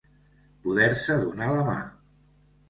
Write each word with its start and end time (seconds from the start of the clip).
Poder-se 0.63 1.17
donar 1.27 1.51
la 1.57 1.61
mà. 1.69 1.77